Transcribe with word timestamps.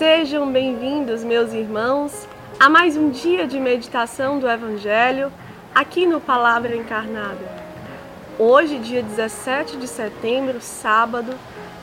Sejam 0.00 0.50
bem-vindos, 0.50 1.22
meus 1.22 1.52
irmãos, 1.52 2.26
a 2.58 2.70
mais 2.70 2.96
um 2.96 3.10
dia 3.10 3.46
de 3.46 3.60
meditação 3.60 4.38
do 4.38 4.48
Evangelho 4.48 5.30
aqui 5.74 6.06
no 6.06 6.18
Palavra 6.18 6.74
Encarnada. 6.74 7.36
Hoje, 8.38 8.78
dia 8.78 9.02
17 9.02 9.76
de 9.76 9.86
setembro, 9.86 10.58
sábado, 10.62 11.34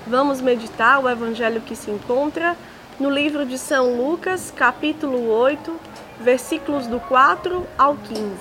vamos 0.08 0.42
meditar 0.42 1.00
o 1.00 1.08
Evangelho 1.08 1.62
que 1.62 1.76
se 1.76 1.92
encontra 1.92 2.58
no 3.00 3.08
livro 3.08 3.46
de 3.46 3.56
São 3.56 3.96
Lucas, 3.96 4.50
capítulo 4.50 5.30
8, 5.30 5.80
versículos 6.20 6.88
do 6.88 7.00
4 7.00 7.68
ao 7.78 7.96
15. 7.98 8.36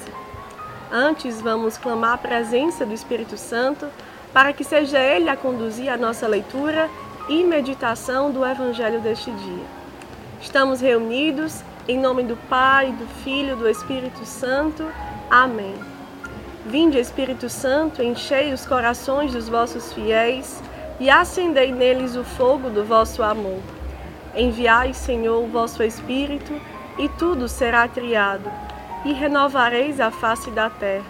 Antes, 0.90 1.42
vamos 1.42 1.76
clamar 1.76 2.14
a 2.14 2.18
presença 2.18 2.86
do 2.86 2.94
Espírito 2.94 3.36
Santo 3.36 3.86
para 4.32 4.54
que 4.54 4.64
seja 4.64 4.98
Ele 4.98 5.28
a 5.28 5.36
conduzir 5.36 5.92
a 5.92 5.98
nossa 5.98 6.26
leitura 6.26 6.88
e 7.28 7.42
meditação 7.42 8.30
do 8.30 8.44
Evangelho 8.44 9.00
deste 9.00 9.30
dia. 9.30 9.64
Estamos 10.40 10.80
reunidos 10.80 11.62
em 11.88 11.98
nome 11.98 12.22
do 12.22 12.36
Pai, 12.48 12.92
do 12.92 13.06
Filho 13.22 13.54
e 13.54 13.56
do 13.56 13.68
Espírito 13.68 14.24
Santo. 14.24 14.84
Amém. 15.30 15.74
Vinde, 16.64 16.98
Espírito 16.98 17.48
Santo, 17.48 18.02
enchei 18.02 18.52
os 18.52 18.66
corações 18.66 19.32
dos 19.32 19.48
vossos 19.48 19.92
fiéis 19.92 20.60
e 20.98 21.08
acendei 21.08 21.72
neles 21.72 22.16
o 22.16 22.24
fogo 22.24 22.70
do 22.70 22.84
vosso 22.84 23.22
amor. 23.22 23.60
Enviai, 24.34 24.92
Senhor, 24.92 25.42
o 25.42 25.46
vosso 25.46 25.82
Espírito, 25.82 26.60
e 26.98 27.08
tudo 27.10 27.48
será 27.48 27.86
criado, 27.86 28.50
e 29.04 29.12
renovareis 29.12 30.00
a 30.00 30.10
face 30.10 30.50
da 30.50 30.68
terra. 30.68 31.04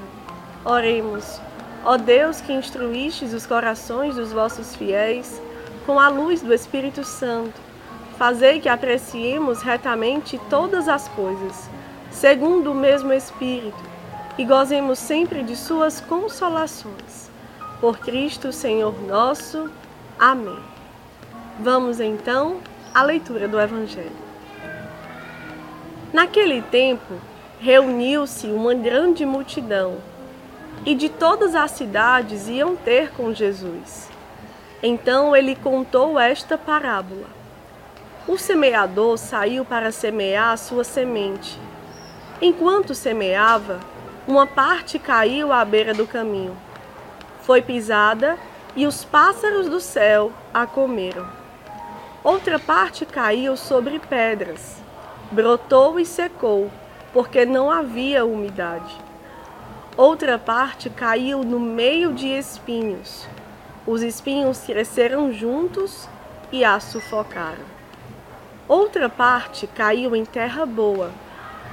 Oremos. 0.64 1.40
Ó 1.84 1.96
Deus 1.96 2.40
que 2.40 2.52
instruístes 2.52 3.32
os 3.32 3.46
corações 3.46 4.16
dos 4.16 4.32
vossos 4.32 4.74
fiéis, 4.74 5.40
com 5.86 6.00
a 6.00 6.08
luz 6.08 6.42
do 6.42 6.52
Espírito 6.52 7.04
Santo. 7.04 7.58
Fazei 8.18 8.60
que 8.60 8.68
apreciemos 8.68 9.62
retamente 9.62 10.38
todas 10.50 10.88
as 10.88 11.06
coisas, 11.08 11.70
segundo 12.10 12.72
o 12.72 12.74
mesmo 12.74 13.12
Espírito, 13.12 13.78
e 14.36 14.44
gozemos 14.44 14.98
sempre 14.98 15.44
de 15.44 15.54
Suas 15.54 16.00
consolações. 16.00 17.30
Por 17.80 17.98
Cristo, 17.98 18.52
Senhor 18.52 19.00
nosso. 19.06 19.70
Amém. 20.18 20.58
Vamos 21.60 22.00
então 22.00 22.58
à 22.92 23.02
leitura 23.02 23.46
do 23.46 23.60
Evangelho. 23.60 24.26
Naquele 26.12 26.62
tempo, 26.62 27.14
reuniu-se 27.60 28.48
uma 28.48 28.74
grande 28.74 29.24
multidão, 29.24 29.98
e 30.84 30.94
de 30.94 31.08
todas 31.08 31.54
as 31.54 31.70
cidades 31.70 32.48
iam 32.48 32.74
ter 32.76 33.10
com 33.12 33.32
Jesus. 33.32 34.15
Então 34.82 35.34
ele 35.34 35.56
contou 35.56 36.18
esta 36.18 36.58
parábola. 36.58 37.26
O 38.28 38.36
semeador 38.36 39.16
saiu 39.16 39.64
para 39.64 39.90
semear 39.90 40.52
a 40.52 40.56
sua 40.56 40.84
semente. 40.84 41.58
Enquanto 42.42 42.94
semeava, 42.94 43.80
uma 44.28 44.46
parte 44.46 44.98
caiu 44.98 45.50
à 45.50 45.64
beira 45.64 45.94
do 45.94 46.06
caminho. 46.06 46.56
Foi 47.40 47.62
pisada 47.62 48.36
e 48.74 48.86
os 48.86 49.02
pássaros 49.02 49.66
do 49.66 49.80
céu 49.80 50.30
a 50.52 50.66
comeram. 50.66 51.26
Outra 52.22 52.58
parte 52.58 53.06
caiu 53.06 53.56
sobre 53.56 53.98
pedras, 53.98 54.82
brotou 55.30 55.98
e 55.98 56.04
secou, 56.04 56.70
porque 57.14 57.46
não 57.46 57.70
havia 57.70 58.26
umidade. 58.26 58.94
Outra 59.96 60.38
parte 60.38 60.90
caiu 60.90 61.42
no 61.42 61.58
meio 61.58 62.12
de 62.12 62.26
espinhos 62.26 63.26
os 63.86 64.02
espinhos 64.02 64.58
cresceram 64.60 65.32
juntos 65.32 66.08
e 66.50 66.64
a 66.64 66.80
sufocaram. 66.80 67.64
Outra 68.66 69.08
parte 69.08 69.66
caiu 69.66 70.16
em 70.16 70.24
terra 70.24 70.66
boa, 70.66 71.12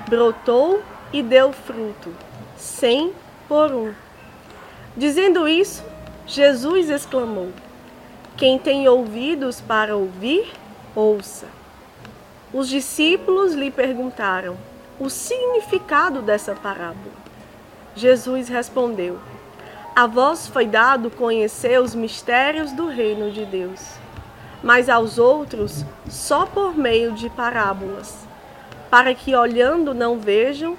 brotou 0.08 0.84
e 1.12 1.24
deu 1.24 1.52
fruto, 1.52 2.14
cem 2.56 3.12
por 3.48 3.72
um. 3.72 3.94
Dizendo 4.96 5.48
isso, 5.48 5.84
Jesus 6.28 6.90
exclamou: 6.90 7.50
Quem 8.38 8.60
tem 8.60 8.88
ouvidos 8.88 9.60
para 9.60 9.96
ouvir, 9.96 10.54
ouça. 10.96 11.48
Os 12.54 12.70
discípulos 12.70 13.54
lhe 13.54 13.72
perguntaram 13.72 14.56
o 15.00 15.10
significado 15.10 16.22
dessa 16.22 16.54
parábola. 16.54 17.12
Jesus 17.96 18.48
respondeu: 18.48 19.20
a 19.96 20.08
vós 20.08 20.48
foi 20.48 20.66
dado 20.66 21.12
conhecer 21.12 21.80
os 21.80 21.94
mistérios 21.94 22.72
do 22.72 22.88
reino 22.88 23.30
de 23.30 23.46
Deus, 23.46 23.80
mas 24.64 24.90
aos 24.90 25.20
outros 25.20 25.86
só 26.10 26.48
por 26.48 26.76
meio 26.76 27.12
de 27.12 27.30
parábolas, 27.30 28.28
para 28.90 29.14
que 29.14 29.36
olhando 29.36 29.94
não 29.94 30.18
vejam 30.18 30.76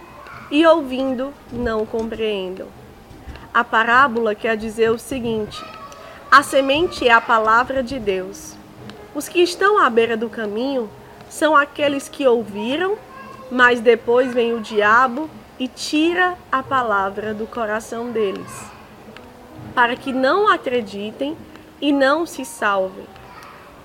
e 0.51 0.67
ouvindo 0.67 1.33
não 1.53 1.87
compreendam. 1.87 2.67
A 3.53 3.63
parábola 3.63 4.35
quer 4.35 4.57
dizer 4.57 4.91
o 4.91 4.99
seguinte: 4.99 5.65
a 6.29 6.43
semente 6.43 7.07
é 7.07 7.13
a 7.13 7.21
palavra 7.21 7.85
de 7.85 8.01
Deus. 8.01 8.57
Os 9.15 9.29
que 9.29 9.41
estão 9.41 9.79
à 9.79 9.89
beira 9.89 10.17
do 10.17 10.29
caminho 10.29 10.91
são 11.31 11.55
aqueles 11.55 12.09
que 12.09 12.27
ouviram, 12.27 12.99
mas 13.49 13.81
depois 13.81 14.35
vem 14.35 14.55
o 14.55 14.61
diabo 14.61 15.31
e 15.57 15.69
tira 15.69 16.35
a 16.51 16.65
palavra 16.65 17.33
do 17.33 17.47
coração 17.47 18.11
deles 18.11 18.74
para 19.75 19.97
que 19.97 20.13
não 20.13 20.49
acreditem 20.49 21.37
e 21.81 21.93
não 21.93 22.27
se 22.27 22.45
salvem. 22.45 23.07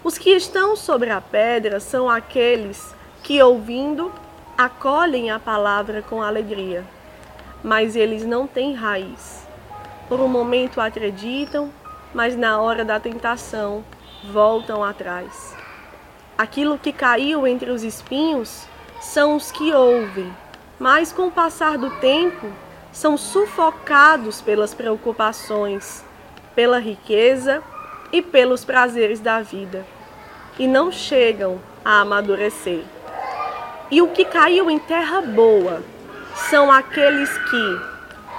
Os 0.03 0.17
que 0.17 0.29
estão 0.31 0.75
sobre 0.75 1.09
a 1.09 1.19
pedra 1.19 1.79
são 1.79 2.09
aqueles 2.09 2.95
que, 3.21 3.41
ouvindo, 3.43 4.11
acolhem 4.57 5.29
a 5.29 5.39
palavra 5.39 6.01
com 6.01 6.21
alegria, 6.21 6.83
mas 7.63 7.95
eles 7.95 8.25
não 8.25 8.47
têm 8.47 8.73
raiz. 8.73 9.47
Por 10.07 10.19
um 10.19 10.27
momento 10.27 10.81
acreditam, 10.81 11.71
mas 12.13 12.35
na 12.35 12.59
hora 12.59 12.83
da 12.83 12.99
tentação 12.99 13.83
voltam 14.31 14.83
atrás. 14.83 15.55
Aquilo 16.37 16.77
que 16.77 16.93
caiu 16.93 17.45
entre 17.45 17.69
os 17.69 17.83
espinhos 17.83 18.65
são 19.01 19.35
os 19.35 19.51
que 19.51 19.73
ouvem, 19.73 20.33
mas 20.79 21.11
com 21.11 21.27
o 21.27 21.31
passar 21.31 21.77
do 21.77 21.89
tempo 21.99 22.49
são 22.91 23.17
sufocados 23.17 24.41
pelas 24.41 24.73
preocupações, 24.73 26.03
pela 26.55 26.79
riqueza 26.79 27.63
e 28.11 28.21
pelos 28.21 28.65
prazeres 28.65 29.19
da 29.19 29.41
vida, 29.41 29.85
e 30.57 30.67
não 30.67 30.91
chegam 30.91 31.59
a 31.85 32.01
amadurecer. 32.01 32.83
E 33.91 34.01
o 34.01 34.09
que 34.09 34.25
caiu 34.25 34.69
em 34.69 34.77
terra 34.77 35.21
boa 35.21 35.81
são 36.49 36.71
aqueles 36.71 37.35
que, 37.37 37.81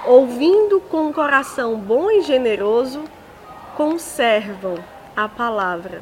ouvindo 0.05 0.79
com 0.81 1.07
um 1.07 1.13
coração 1.13 1.75
bom 1.75 2.09
e 2.09 2.21
generoso, 2.21 3.03
conservam 3.75 4.75
a 5.15 5.27
palavra 5.27 6.01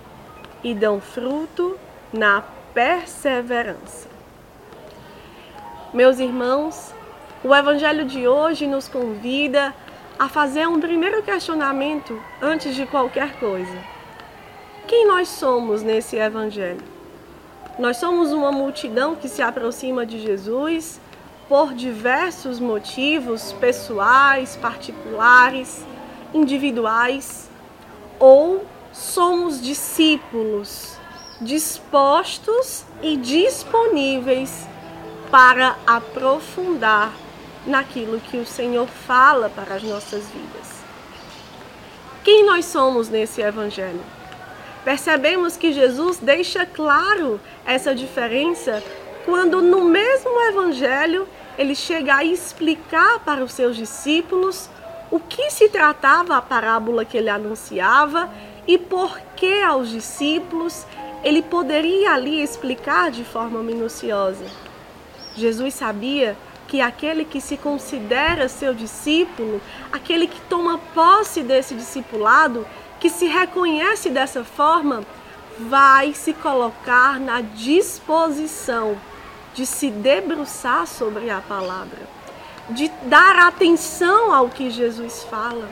e 0.63 0.73
dão 0.73 0.99
fruto 0.99 1.77
na 2.11 2.43
perseverança. 2.73 4.07
Meus 5.93 6.19
irmãos, 6.19 6.93
o 7.43 7.55
Evangelho 7.55 8.05
de 8.05 8.27
hoje 8.27 8.67
nos 8.67 8.87
convida 8.87 9.73
a 10.17 10.27
fazer 10.27 10.67
um 10.67 10.79
primeiro 10.79 11.23
questionamento 11.23 12.21
antes 12.41 12.75
de 12.75 12.85
qualquer 12.85 13.39
coisa. 13.39 13.77
Quem 14.87 15.07
nós 15.07 15.29
somos 15.29 15.81
nesse 15.81 16.17
Evangelho? 16.17 16.83
Nós 17.77 17.97
somos 17.97 18.33
uma 18.33 18.51
multidão 18.51 19.15
que 19.15 19.29
se 19.29 19.41
aproxima 19.41 20.05
de 20.05 20.19
Jesus 20.19 20.99
por 21.47 21.73
diversos 21.73 22.59
motivos 22.59 23.53
pessoais, 23.53 24.57
particulares, 24.57 25.85
individuais, 26.33 27.49
ou 28.19 28.65
somos 28.91 29.61
discípulos 29.61 30.99
dispostos 31.41 32.83
e 33.01 33.15
disponíveis 33.15 34.67
para 35.31 35.77
aprofundar 35.87 37.13
naquilo 37.65 38.19
que 38.19 38.37
o 38.37 38.45
Senhor 38.45 38.87
fala 38.87 39.49
para 39.49 39.75
as 39.75 39.83
nossas 39.83 40.23
vidas. 40.29 40.79
Quem 42.23 42.45
nós 42.45 42.65
somos 42.65 43.09
nesse 43.09 43.41
Evangelho? 43.41 44.03
Percebemos 44.83 45.57
que 45.57 45.71
Jesus 45.71 46.17
deixa 46.17 46.65
claro 46.65 47.39
essa 47.65 47.93
diferença 47.93 48.83
quando, 49.25 49.61
no 49.61 49.83
mesmo 49.83 50.39
Evangelho, 50.49 51.27
ele 51.57 51.75
chega 51.75 52.15
a 52.15 52.23
explicar 52.23 53.19
para 53.19 53.43
os 53.43 53.51
seus 53.51 53.75
discípulos 53.75 54.69
o 55.11 55.19
que 55.19 55.49
se 55.51 55.69
tratava 55.69 56.37
a 56.37 56.41
parábola 56.41 57.03
que 57.03 57.17
ele 57.17 57.29
anunciava 57.29 58.29
e 58.67 58.77
por 58.77 59.19
que 59.35 59.61
aos 59.61 59.89
discípulos 59.89 60.85
ele 61.23 61.41
poderia 61.41 62.13
ali 62.13 62.41
explicar 62.41 63.11
de 63.11 63.23
forma 63.23 63.61
minuciosa. 63.61 64.45
Jesus 65.35 65.73
sabia 65.73 66.37
que 66.69 66.79
aquele 66.79 67.25
que 67.25 67.41
se 67.41 67.57
considera 67.57 68.47
seu 68.47 68.75
discípulo, 68.75 69.59
aquele 69.91 70.27
que 70.27 70.39
toma 70.41 70.77
posse 70.93 71.41
desse 71.41 71.73
discipulado, 71.73 72.65
que 72.99 73.09
se 73.09 73.25
reconhece 73.25 74.09
dessa 74.11 74.43
forma, 74.43 75.03
vai 75.59 76.13
se 76.13 76.31
colocar 76.31 77.19
na 77.19 77.41
disposição 77.41 78.95
de 79.55 79.65
se 79.65 79.89
debruçar 79.89 80.85
sobre 80.85 81.31
a 81.31 81.41
palavra, 81.41 82.07
de 82.69 82.87
dar 83.05 83.35
atenção 83.47 84.31
ao 84.31 84.47
que 84.47 84.69
Jesus 84.69 85.23
fala, 85.23 85.67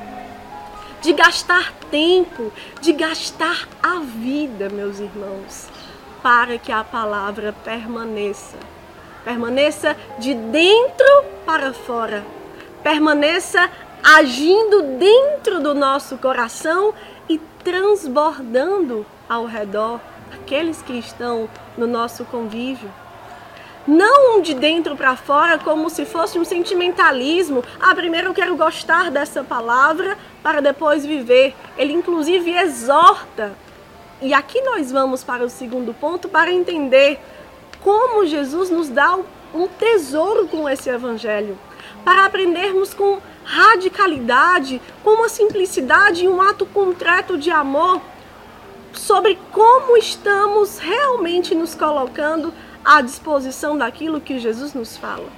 de 0.99 1.13
gastar 1.13 1.73
tempo, 1.91 2.51
de 2.81 2.91
gastar 2.91 3.69
a 3.83 3.99
vida, 3.99 4.67
meus 4.67 4.99
irmãos, 4.99 5.69
para 6.23 6.57
que 6.57 6.71
a 6.71 6.83
palavra 6.83 7.53
permaneça. 7.63 8.57
Permaneça 9.27 9.94
de 10.19 10.33
dentro 10.33 11.06
para 11.45 11.74
fora. 11.74 12.24
Permaneça 12.81 13.69
agindo 14.01 14.83
dentro 14.97 15.59
do 15.59 15.74
nosso 15.74 16.18
coração 16.18 16.94
e 17.27 17.38
transbordando 17.62 19.06
ao 19.27 19.44
redor 19.44 20.00
aqueles 20.33 20.81
que 20.81 20.94
estão 20.94 21.50
no 21.77 21.85
nosso 21.85 22.24
convívio. 22.24 22.89
Não 23.85 24.41
de 24.41 24.53
dentro 24.53 24.95
para 24.95 25.18
fora, 25.18 25.57
como 25.57 25.89
se 25.89 26.06
fosse 26.06 26.39
um 26.39 26.45
sentimentalismo. 26.45 27.65
Ah, 27.81 27.94
primeiro 27.94 28.30
eu 28.30 28.33
quero 28.33 28.56
gostar 28.56 29.12
dessa 29.12 29.44
palavra 29.44 30.18
para 30.41 30.62
depois 30.62 31.06
viver. 31.06 31.53
Ele, 31.77 31.91
inclusive, 31.91 32.50
exorta. 32.50 33.51
E 34.21 34.33
aqui 34.33 34.62
nós 34.62 34.89
vamos 34.89 35.21
para 35.21 35.44
o 35.44 35.50
segundo 35.50 35.94
ponto 35.94 36.30
para 36.30 36.50
entender 36.50 37.19
como 37.88 38.25
Jesus 38.25 38.69
nos 38.69 38.89
dá 38.89 39.18
um 39.54 39.66
tesouro 39.66 40.45
com 40.50 40.68
esse 40.68 40.89
evangelho. 40.89 41.57
Para 42.04 42.25
aprendermos 42.25 42.94
com 42.94 43.22
radicalidade, 43.45 44.81
com 45.06 45.12
uma 45.12 45.30
simplicidade 45.30 46.25
e 46.25 46.28
um 46.28 46.42
ato 46.42 46.66
concreto 46.66 47.38
de 47.38 47.50
amor 47.50 48.01
sobre 48.92 49.39
como 49.54 49.95
estamos 49.95 50.80
realmente 50.80 51.56
nos 51.56 51.75
colocando 51.75 52.54
à 52.84 53.00
disposição 53.00 53.78
daquilo 53.78 54.19
que 54.19 54.38
Jesus 54.38 54.74
nos 54.74 54.98
fala. 54.98 55.30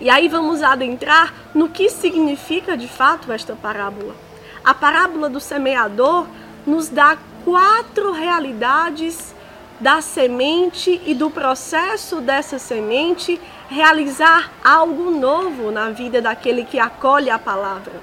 E 0.00 0.08
aí 0.08 0.28
vamos 0.28 0.62
adentrar 0.62 1.34
no 1.54 1.68
que 1.68 1.90
significa 1.90 2.78
de 2.78 2.88
fato 2.88 3.30
esta 3.30 3.54
parábola. 3.54 4.16
A 4.64 4.72
parábola 4.72 5.28
do 5.28 5.38
semeador 5.38 6.26
nos 6.66 6.88
dá 6.88 7.18
quatro 7.44 8.10
realidades 8.10 9.34
da 9.82 10.00
semente 10.00 11.02
e 11.04 11.12
do 11.12 11.28
processo 11.28 12.20
dessa 12.20 12.56
semente 12.56 13.40
realizar 13.68 14.52
algo 14.62 15.10
novo 15.10 15.72
na 15.72 15.90
vida 15.90 16.22
daquele 16.22 16.64
que 16.64 16.78
acolhe 16.78 17.28
a 17.28 17.36
palavra. 17.36 17.94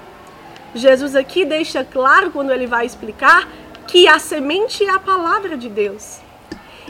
Jesus 0.74 1.16
aqui 1.16 1.42
deixa 1.42 1.82
claro 1.82 2.30
quando 2.30 2.50
ele 2.50 2.66
vai 2.66 2.84
explicar 2.84 3.48
que 3.86 4.06
a 4.06 4.18
semente 4.18 4.84
é 4.84 4.90
a 4.90 4.98
palavra 4.98 5.56
de 5.56 5.70
Deus. 5.70 6.20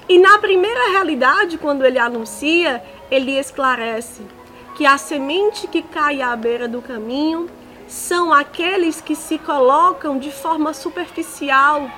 E 0.08 0.18
na 0.18 0.38
primeira 0.38 0.90
realidade, 0.90 1.56
quando 1.56 1.84
ele 1.84 1.98
anuncia, 1.98 2.82
ele 3.08 3.38
esclarece 3.38 4.22
que 4.76 4.84
a 4.84 4.98
semente 4.98 5.68
que 5.68 5.82
cai 5.82 6.20
à 6.20 6.34
beira 6.34 6.66
do 6.66 6.82
caminho 6.82 7.48
são 7.86 8.32
aqueles 8.32 9.00
que 9.00 9.14
se 9.14 9.38
colocam 9.38 10.18
de 10.18 10.32
forma 10.32 10.74
superficial, 10.74 11.88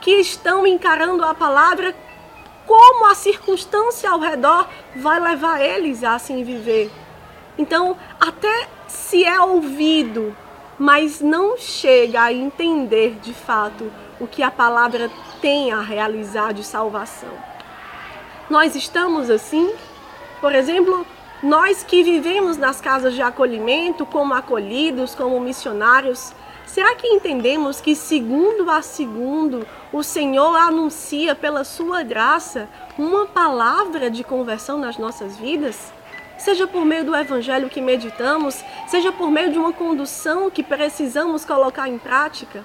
que 0.00 0.12
estão 0.12 0.66
encarando 0.66 1.22
a 1.22 1.34
palavra 1.34 1.94
como 2.70 3.06
a 3.06 3.16
circunstância 3.16 4.08
ao 4.08 4.20
redor 4.20 4.68
vai 4.94 5.18
levar 5.18 5.60
eles 5.60 6.04
a 6.04 6.14
assim 6.14 6.44
viver. 6.44 6.88
Então, 7.58 7.96
até 8.20 8.68
se 8.86 9.24
é 9.24 9.40
ouvido, 9.40 10.36
mas 10.78 11.20
não 11.20 11.58
chega 11.58 12.22
a 12.22 12.32
entender 12.32 13.18
de 13.20 13.34
fato 13.34 13.90
o 14.20 14.26
que 14.28 14.40
a 14.40 14.52
palavra 14.52 15.10
tem 15.42 15.72
a 15.72 15.80
realizar 15.80 16.52
de 16.52 16.62
salvação. 16.62 17.32
Nós 18.48 18.76
estamos 18.76 19.30
assim, 19.30 19.74
por 20.40 20.54
exemplo, 20.54 21.04
nós 21.42 21.82
que 21.82 22.04
vivemos 22.04 22.56
nas 22.56 22.80
casas 22.80 23.14
de 23.14 23.22
acolhimento, 23.22 24.06
como 24.06 24.32
acolhidos, 24.32 25.12
como 25.12 25.40
missionários, 25.40 26.32
Será 26.72 26.94
que 26.94 27.08
entendemos 27.08 27.80
que, 27.80 27.96
segundo 27.96 28.70
a 28.70 28.80
segundo, 28.80 29.66
o 29.92 30.04
Senhor 30.04 30.54
anuncia 30.54 31.34
pela 31.34 31.64
sua 31.64 32.04
graça 32.04 32.68
uma 32.96 33.26
palavra 33.26 34.08
de 34.08 34.22
conversão 34.22 34.78
nas 34.78 34.96
nossas 34.96 35.36
vidas? 35.36 35.92
Seja 36.38 36.68
por 36.68 36.84
meio 36.84 37.04
do 37.04 37.16
evangelho 37.16 37.68
que 37.68 37.80
meditamos, 37.80 38.64
seja 38.86 39.10
por 39.10 39.32
meio 39.32 39.50
de 39.50 39.58
uma 39.58 39.72
condução 39.72 40.48
que 40.48 40.62
precisamos 40.62 41.44
colocar 41.44 41.88
em 41.88 41.98
prática? 41.98 42.64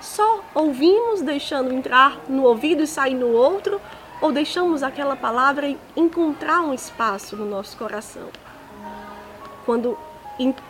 Só 0.00 0.40
ouvimos 0.54 1.20
deixando 1.20 1.74
entrar 1.74 2.18
no 2.30 2.44
ouvido 2.44 2.84
e 2.84 2.86
sair 2.86 3.14
no 3.14 3.32
outro, 3.32 3.78
ou 4.22 4.32
deixamos 4.32 4.82
aquela 4.82 5.14
palavra 5.14 5.76
encontrar 5.94 6.62
um 6.62 6.72
espaço 6.72 7.36
no 7.36 7.44
nosso 7.44 7.76
coração? 7.76 8.28
Quando 9.66 9.98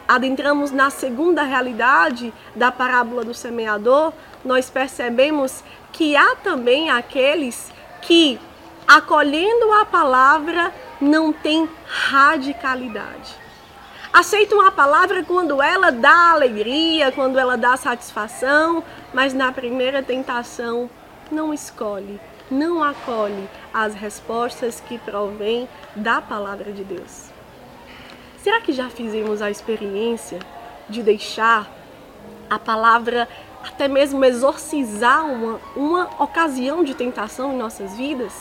adentramos 0.06 0.70
na 0.70 0.90
segunda 0.90 1.42
realidade 1.42 2.32
da 2.54 2.70
parábola 2.70 3.24
do 3.24 3.34
semeador, 3.34 4.12
nós 4.44 4.70
percebemos 4.70 5.62
que 5.92 6.16
há 6.16 6.36
também 6.36 6.90
aqueles 6.90 7.72
que, 8.02 8.38
acolhendo 8.86 9.72
a 9.72 9.84
palavra, 9.84 10.72
não 11.00 11.32
têm 11.32 11.68
radicalidade. 11.86 13.34
Aceitam 14.12 14.60
a 14.62 14.70
palavra 14.70 15.22
quando 15.22 15.60
ela 15.60 15.90
dá 15.90 16.30
alegria, 16.30 17.12
quando 17.12 17.38
ela 17.38 17.56
dá 17.56 17.76
satisfação, 17.76 18.82
mas 19.12 19.34
na 19.34 19.52
primeira 19.52 20.02
tentação 20.02 20.88
não 21.30 21.52
escolhe, 21.52 22.20
não 22.50 22.82
acolhe 22.82 23.48
as 23.74 23.94
respostas 23.94 24.80
que 24.80 24.96
provêm 24.98 25.68
da 25.94 26.22
palavra 26.22 26.72
de 26.72 26.84
Deus. 26.84 27.35
Será 28.46 28.60
que 28.60 28.72
já 28.72 28.88
fizemos 28.88 29.42
a 29.42 29.50
experiência 29.50 30.38
de 30.88 31.02
deixar 31.02 31.68
a 32.48 32.56
palavra 32.56 33.28
até 33.66 33.88
mesmo 33.88 34.24
exorcizar 34.24 35.26
uma, 35.26 35.60
uma 35.74 36.08
ocasião 36.22 36.84
de 36.84 36.94
tentação 36.94 37.52
em 37.52 37.56
nossas 37.56 37.96
vidas? 37.96 38.32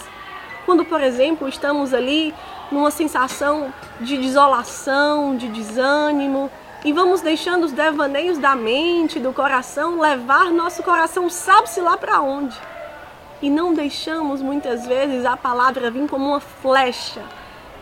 Quando, 0.64 0.86
por 0.86 1.02
exemplo, 1.02 1.50
estamos 1.50 1.92
ali 1.92 2.36
numa 2.72 2.92
sensação 2.92 3.74
de 4.00 4.16
desolação, 4.16 5.36
de 5.36 5.48
desânimo, 5.48 6.52
e 6.84 6.94
vamos 6.94 7.22
deixando 7.22 7.64
os 7.64 7.72
devaneios 7.72 8.38
da 8.38 8.56
mente, 8.56 9.20
do 9.20 9.34
coração, 9.34 10.00
levar 10.00 10.52
nosso 10.52 10.84
coração, 10.84 11.32
sabe-se 11.32 11.82
lá 11.82 11.98
para 11.98 12.22
onde. 12.22 12.56
E 13.42 13.50
não 13.50 13.74
deixamos 13.74 14.40
muitas 14.40 14.86
vezes 14.86 15.26
a 15.26 15.36
palavra 15.36 15.90
vir 15.90 16.08
como 16.08 16.28
uma 16.28 16.40
flecha 16.40 17.24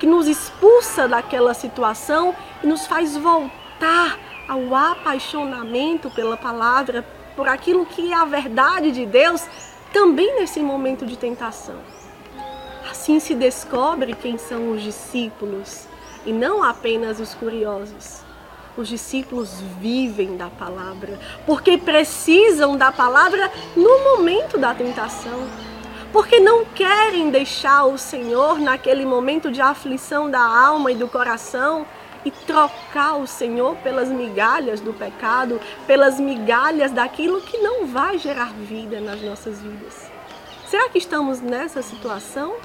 que 0.04 0.08
nos 0.08 0.28
expulsa 0.28 1.08
daquela 1.08 1.54
situação 1.54 2.36
e 2.62 2.68
nos 2.68 2.86
faz 2.86 3.16
voltar 3.16 4.20
ao 4.50 4.76
apaixonamento 4.76 6.12
pela 6.12 6.36
palavra, 6.36 7.06
por 7.38 7.48
aquilo 7.48 7.86
que 7.86 8.12
é 8.12 8.14
a 8.14 8.26
verdade 8.26 8.92
de 8.92 9.06
Deus, 9.06 9.48
também 9.94 10.42
nesse 10.42 10.60
momento 10.60 11.06
de 11.06 11.16
tentação. 11.16 11.78
Assim 12.92 13.18
se 13.22 13.34
descobre 13.34 14.14
quem 14.14 14.38
são 14.38 14.72
os 14.72 14.82
discípulos 14.82 15.88
e 16.26 16.34
não 16.34 16.62
apenas 16.62 17.22
os 17.22 17.34
curiosos. 17.34 18.24
Os 18.76 18.90
discípulos 18.90 19.62
vivem 19.80 20.36
da 20.36 20.50
palavra, 20.50 21.18
porque 21.46 21.78
precisam 21.78 22.76
da 22.76 22.92
palavra 22.92 23.50
no 23.74 24.18
momento 24.18 24.58
da 24.58 24.76
tentação 24.76 25.48
porque 26.14 26.40
não 26.40 26.64
querem 26.64 27.32
deixar 27.32 27.86
o 27.86 27.98
Senhor 27.98 28.60
naquele 28.60 29.04
momento 29.04 29.52
de 29.52 29.60
aflição 29.60 30.30
da 30.30 30.40
alma 30.40 30.92
e 30.92 30.96
do 30.96 31.08
coração 31.08 31.88
e 32.24 32.30
trocar 32.30 33.16
o 33.16 33.26
Senhor 33.26 33.76
pelas 33.78 34.10
migalhas 34.10 34.80
do 34.80 34.94
pecado, 34.94 35.60
pelas 35.88 36.20
migalhas 36.20 36.92
daquilo 36.92 37.42
que 37.42 37.58
não 37.58 37.88
vai 37.88 38.20
gerar 38.20 38.54
vida 38.54 39.02
nas 39.02 39.22
nossas 39.24 39.60
vidas. 39.60 40.10
Será 40.68 40.88
que 40.88 41.00
estamos 41.00 41.42
nessa 41.42 41.82
situação 41.82 42.56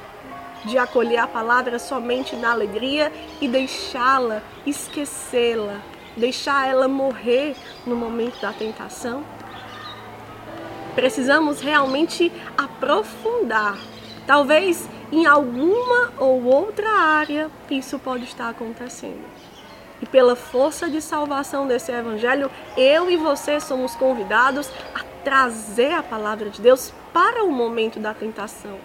de 0.66 0.76
acolher 0.76 1.18
a 1.18 1.26
palavra 1.26 1.78
somente 1.78 2.36
na 2.36 2.52
alegria 2.52 3.10
e 3.40 3.48
deixá-la, 3.48 4.42
esquecê-la, 4.66 5.80
deixar 6.16 6.68
ela 6.68 6.86
morrer 6.86 7.56
no 7.86 7.96
momento 7.96 8.40
da 8.42 8.52
tentação? 8.52 9.24
Precisamos 10.98 11.60
realmente 11.60 12.32
aprofundar. 12.56 13.78
Talvez 14.26 14.88
em 15.12 15.26
alguma 15.26 16.12
ou 16.18 16.42
outra 16.42 16.90
área 16.90 17.48
isso 17.70 18.00
pode 18.00 18.24
estar 18.24 18.48
acontecendo. 18.48 19.22
E 20.02 20.06
pela 20.06 20.34
força 20.34 20.90
de 20.90 21.00
salvação 21.00 21.68
desse 21.68 21.92
evangelho, 21.92 22.50
eu 22.76 23.08
e 23.08 23.16
você 23.16 23.60
somos 23.60 23.94
convidados 23.94 24.68
a 24.92 25.04
trazer 25.22 25.92
a 25.92 26.02
palavra 26.02 26.50
de 26.50 26.60
Deus 26.60 26.92
para 27.12 27.44
o 27.44 27.52
momento 27.52 28.00
da 28.00 28.12
tentação 28.12 28.76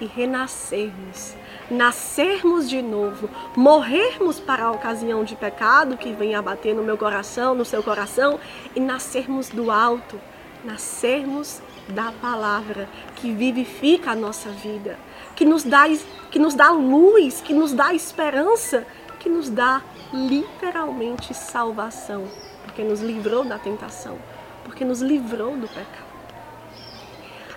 e 0.00 0.06
renascermos, 0.06 1.36
nascermos 1.70 2.68
de 2.68 2.82
novo, 2.82 3.30
morrermos 3.54 4.40
para 4.40 4.64
a 4.64 4.72
ocasião 4.72 5.22
de 5.22 5.36
pecado 5.36 5.96
que 5.96 6.12
vem 6.12 6.34
abater 6.34 6.74
no 6.74 6.82
meu 6.82 6.98
coração, 6.98 7.54
no 7.54 7.64
seu 7.64 7.80
coração 7.80 8.40
e 8.74 8.80
nascermos 8.80 9.50
do 9.50 9.70
alto 9.70 10.20
nascermos 10.68 11.62
da 11.88 12.12
palavra 12.12 12.88
que 13.16 13.32
vivifica 13.32 14.10
a 14.10 14.14
nossa 14.14 14.50
vida, 14.50 14.98
que 15.34 15.44
nos 15.44 15.64
dá, 15.64 15.84
que 16.30 16.38
nos 16.38 16.54
dá 16.54 16.70
luz, 16.70 17.40
que 17.40 17.54
nos 17.54 17.72
dá 17.72 17.94
esperança, 17.94 18.86
que 19.18 19.28
nos 19.28 19.48
dá 19.48 19.82
literalmente 20.12 21.32
salvação, 21.34 22.28
porque 22.64 22.82
nos 22.82 23.00
livrou 23.00 23.44
da 23.44 23.58
tentação, 23.58 24.18
porque 24.64 24.84
nos 24.84 25.00
livrou 25.00 25.56
do 25.56 25.66
pecado. 25.66 26.08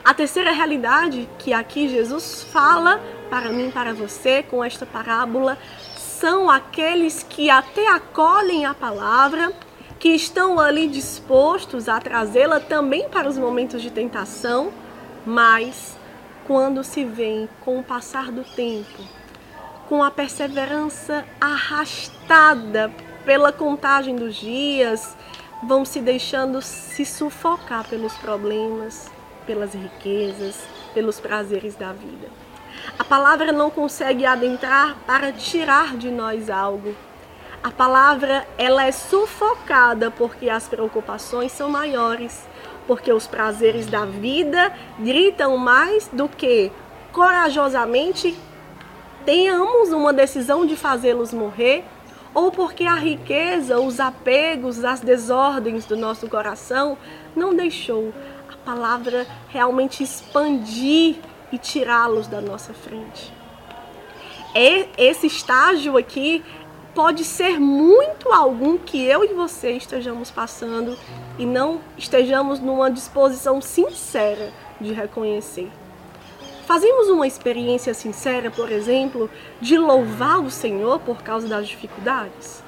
A 0.03 0.13
terceira 0.13 0.51
realidade 0.51 1.29
que 1.37 1.53
aqui 1.53 1.87
Jesus 1.87 2.43
fala 2.51 2.99
para 3.29 3.49
mim, 3.49 3.69
para 3.69 3.93
você, 3.93 4.41
com 4.41 4.63
esta 4.63 4.85
parábola, 4.85 5.57
são 5.95 6.49
aqueles 6.49 7.23
que 7.23 7.49
até 7.49 7.87
acolhem 7.87 8.65
a 8.65 8.73
palavra, 8.73 9.53
que 10.01 10.09
estão 10.09 10.59
ali 10.59 10.87
dispostos 10.87 11.87
a 11.87 12.01
trazê-la 12.01 12.59
também 12.59 13.07
para 13.07 13.29
os 13.29 13.37
momentos 13.37 13.83
de 13.83 13.91
tentação, 13.91 14.73
mas 15.23 15.95
quando 16.47 16.83
se 16.83 17.05
vem 17.05 17.47
com 17.63 17.77
o 17.77 17.83
passar 17.83 18.31
do 18.31 18.43
tempo, 18.43 19.03
com 19.87 20.01
a 20.01 20.09
perseverança 20.09 21.23
arrastada 21.39 22.91
pela 23.23 23.51
contagem 23.53 24.15
dos 24.15 24.37
dias, 24.37 25.15
vão 25.61 25.85
se 25.85 25.99
deixando 25.99 26.63
se 26.63 27.05
sufocar 27.05 27.87
pelos 27.87 28.15
problemas, 28.15 29.07
pelas 29.45 29.75
riquezas, 29.75 30.63
pelos 30.95 31.19
prazeres 31.19 31.75
da 31.75 31.93
vida. 31.93 32.27
A 32.97 33.03
palavra 33.03 33.51
não 33.51 33.69
consegue 33.69 34.25
adentrar 34.25 34.97
para 35.05 35.31
tirar 35.31 35.95
de 35.95 36.09
nós 36.09 36.49
algo. 36.49 36.95
A 37.63 37.69
palavra 37.69 38.47
ela 38.57 38.85
é 38.85 38.91
sufocada 38.91 40.09
porque 40.09 40.49
as 40.49 40.67
preocupações 40.67 41.51
são 41.51 41.69
maiores, 41.69 42.47
porque 42.87 43.13
os 43.13 43.27
prazeres 43.27 43.85
da 43.85 44.03
vida 44.03 44.73
gritam 44.97 45.57
mais 45.57 46.07
do 46.07 46.27
que 46.27 46.71
corajosamente 47.11 48.35
tenhamos 49.23 49.91
uma 49.91 50.11
decisão 50.11 50.65
de 50.65 50.75
fazê-los 50.75 51.31
morrer, 51.31 51.85
ou 52.33 52.51
porque 52.51 52.85
a 52.85 52.95
riqueza, 52.95 53.79
os 53.79 53.99
apegos, 53.99 54.83
as 54.83 55.01
desordens 55.01 55.85
do 55.85 55.95
nosso 55.95 56.27
coração 56.27 56.97
não 57.35 57.53
deixou 57.53 58.11
a 58.51 58.57
palavra 58.65 59.27
realmente 59.49 60.01
expandir 60.01 61.17
e 61.51 61.59
tirá-los 61.59 62.25
da 62.25 62.41
nossa 62.41 62.73
frente. 62.73 63.31
Esse 64.97 65.27
estágio 65.27 65.95
aqui 65.95 66.43
pode 66.93 67.23
ser 67.23 67.59
muito 67.59 68.29
algum 68.29 68.77
que 68.77 69.03
eu 69.05 69.23
e 69.23 69.33
você 69.33 69.71
estejamos 69.71 70.29
passando 70.29 70.97
e 71.37 71.45
não 71.45 71.79
estejamos 71.97 72.59
numa 72.59 72.91
disposição 72.91 73.61
sincera 73.61 74.51
de 74.79 74.93
reconhecer. 74.93 75.71
Fazemos 76.65 77.09
uma 77.09 77.27
experiência 77.27 77.93
sincera, 77.93 78.49
por 78.49 78.71
exemplo, 78.71 79.29
de 79.59 79.77
louvar 79.77 80.39
o 80.39 80.51
Senhor 80.51 80.99
por 80.99 81.21
causa 81.21 81.47
das 81.47 81.67
dificuldades? 81.67 82.63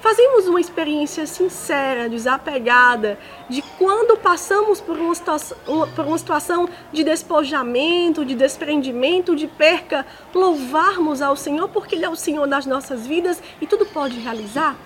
Fazemos 0.00 0.46
uma 0.46 0.60
experiência 0.60 1.26
sincera, 1.26 2.08
desapegada, 2.08 3.18
de 3.48 3.62
quando 3.76 4.16
passamos 4.16 4.80
por 4.80 4.96
uma, 4.96 5.14
situação, 5.14 5.58
por 5.94 6.04
uma 6.04 6.16
situação 6.16 6.68
de 6.92 7.02
despojamento, 7.02 8.24
de 8.24 8.36
desprendimento, 8.36 9.34
de 9.34 9.48
perca, 9.48 10.06
louvarmos 10.32 11.20
ao 11.20 11.34
Senhor 11.34 11.68
porque 11.68 11.96
Ele 11.96 12.04
é 12.04 12.08
o 12.08 12.14
Senhor 12.14 12.46
das 12.46 12.64
nossas 12.64 13.08
vidas 13.08 13.42
e 13.60 13.66
tudo 13.66 13.86
pode 13.86 14.20
realizar? 14.20 14.76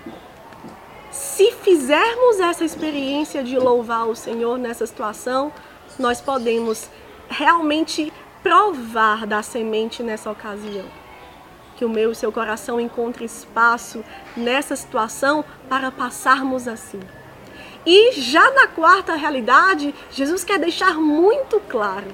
Se 1.11 1.51
fizermos 1.51 2.39
essa 2.39 2.65
experiência 2.65 3.43
de 3.43 3.55
louvar 3.59 4.07
o 4.07 4.15
Senhor 4.15 4.57
nessa 4.57 4.87
situação, 4.87 5.53
nós 5.99 6.19
podemos 6.19 6.89
realmente 7.29 8.11
provar 8.41 9.27
da 9.27 9.43
semente 9.43 10.01
nessa 10.01 10.31
ocasião 10.31 11.02
que 11.83 11.85
o 11.85 11.89
meu 11.89 12.13
e 12.13 12.15
seu 12.15 12.31
coração 12.31 12.79
encontre 12.79 13.25
espaço 13.25 14.05
nessa 14.37 14.73
situação 14.73 15.43
para 15.67 15.91
passarmos 15.91 16.65
assim. 16.65 17.01
E 17.85 18.13
já 18.13 18.51
na 18.51 18.67
quarta 18.67 19.15
realidade, 19.15 19.93
Jesus 20.09 20.45
quer 20.45 20.57
deixar 20.57 20.93
muito 20.93 21.59
claro 21.67 22.07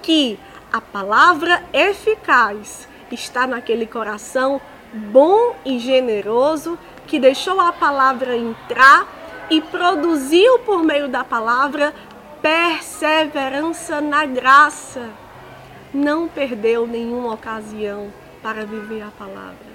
que 0.00 0.38
a 0.72 0.80
palavra 0.80 1.64
eficaz 1.72 2.86
está 3.10 3.44
naquele 3.44 3.86
coração 3.86 4.60
bom 4.94 5.56
e 5.64 5.80
generoso 5.80 6.78
que 7.08 7.18
deixou 7.18 7.58
a 7.58 7.72
palavra 7.72 8.36
entrar 8.36 9.08
e 9.50 9.60
produziu 9.60 10.60
por 10.60 10.84
meio 10.84 11.08
da 11.08 11.24
palavra 11.24 11.92
perseverança 12.40 14.00
na 14.00 14.24
graça. 14.24 15.10
Não 15.92 16.28
perdeu 16.28 16.86
nenhuma 16.86 17.34
ocasião 17.34 18.21
para 18.42 18.66
viver 18.66 19.02
a 19.02 19.10
palavra. 19.16 19.72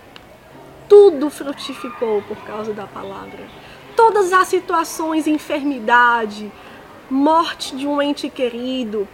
Tudo 0.90 1.30
frutificou 1.30 2.22
por 2.22 2.38
causa 2.40 2.74
da 2.74 2.86
palavra. 2.86 3.46
Todas 3.96 4.32
as 4.34 4.48
situações, 4.48 5.26
enfermidade, 5.26 6.52
morte 7.10 7.76
de 7.76 7.88
um 7.88 8.02
ente 8.02 8.30
querido, 8.30 9.08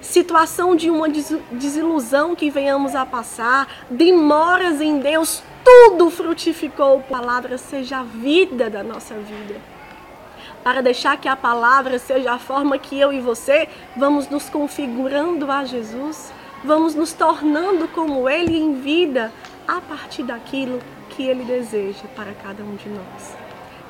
situação 0.00 0.74
de 0.74 0.88
uma 0.88 1.08
desilusão 1.52 2.34
que 2.34 2.50
venhamos 2.50 2.94
a 2.94 3.04
passar, 3.04 3.68
demoras 3.90 4.80
em 4.80 4.98
Deus, 4.98 5.42
tudo 5.64 6.10
frutificou. 6.10 6.98
A 6.98 7.02
palavra 7.02 7.58
seja 7.58 7.98
a 7.98 8.02
vida 8.02 8.70
da 8.70 8.82
nossa 8.82 9.14
vida. 9.14 9.60
Para 10.64 10.82
deixar 10.82 11.16
que 11.16 11.28
a 11.28 11.36
palavra 11.36 11.98
seja 11.98 12.32
a 12.32 12.38
forma 12.38 12.78
que 12.78 12.98
eu 12.98 13.12
e 13.12 13.20
você 13.20 13.68
vamos 13.96 14.28
nos 14.28 14.48
configurando 14.48 15.50
a 15.50 15.64
Jesus 15.64 16.32
vamos 16.64 16.94
nos 16.94 17.12
tornando 17.12 17.88
como 17.88 18.28
Ele 18.28 18.56
em 18.56 18.80
vida 18.80 19.32
a 19.66 19.80
partir 19.80 20.22
daquilo 20.22 20.78
que 21.10 21.22
Ele 21.22 21.44
deseja 21.44 22.04
para 22.14 22.32
cada 22.32 22.62
um 22.62 22.76
de 22.76 22.88
nós. 22.88 23.36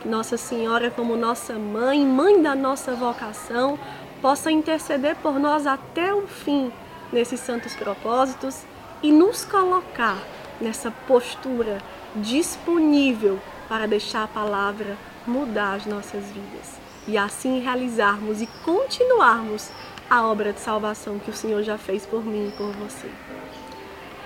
Que 0.01 0.09
Nossa 0.09 0.37
Senhora, 0.37 0.91
como 0.91 1.17
nossa 1.17 1.55
mãe, 1.55 2.05
mãe 2.07 2.41
da 2.41 2.55
nossa 2.55 2.95
vocação, 2.95 3.79
possa 4.23 4.51
interceder 4.51 5.17
por 5.17 5.39
nós 5.39 5.67
até 5.67 6.13
o 6.13 6.27
fim 6.27 6.73
nesses 7.13 7.41
santos 7.41 7.75
propósitos 7.75 8.63
e 9.03 9.11
nos 9.11 9.45
colocar 9.45 10.19
nessa 10.61 10.91
postura 10.91 11.79
disponível 12.17 13.39
para 13.69 13.87
deixar 13.87 14.25
a 14.25 14.29
palavra 14.29 14.97
mudar 15.27 15.75
as 15.75 15.87
nossas 15.87 16.25
vidas 16.27 16.81
e 17.07 17.17
assim 17.17 17.61
realizarmos 17.61 18.43
e 18.43 18.49
continuarmos 18.65 19.71
a 20.11 20.27
obra 20.27 20.53
de 20.53 20.59
salvação 20.59 21.21
que 21.21 21.31
o 21.31 21.35
Senhor 21.35 21.63
já 21.63 21.79
fez 21.79 22.05
por 22.05 22.25
mim 22.25 22.49
e 22.49 22.51
por 22.51 22.73
você. 22.73 23.09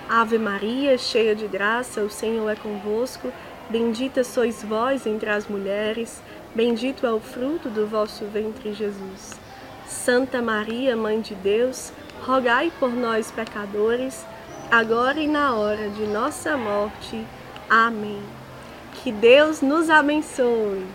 Ave 0.09 0.39
Maria, 0.39 0.97
cheia 0.97 1.35
de 1.35 1.47
graça, 1.47 2.01
o 2.01 2.09
Senhor 2.09 2.49
é 2.49 2.55
convosco. 2.55 3.31
Bendita 3.69 4.23
sois 4.23 4.63
vós 4.63 5.05
entre 5.05 5.29
as 5.29 5.47
mulheres, 5.47 6.21
bendito 6.53 7.05
é 7.05 7.11
o 7.11 7.19
fruto 7.19 7.69
do 7.69 7.87
vosso 7.87 8.25
ventre, 8.25 8.73
Jesus. 8.73 9.39
Santa 9.87 10.41
Maria, 10.41 10.95
Mãe 10.95 11.21
de 11.21 11.35
Deus, 11.35 11.91
rogai 12.23 12.71
por 12.79 12.91
nós, 12.91 13.31
pecadores, 13.31 14.25
agora 14.71 15.19
e 15.19 15.27
na 15.27 15.55
hora 15.55 15.89
de 15.89 16.05
nossa 16.07 16.57
morte. 16.57 17.23
Amém. 17.69 18.21
Que 18.95 19.11
Deus 19.11 19.61
nos 19.61 19.89
abençoe. 19.89 20.85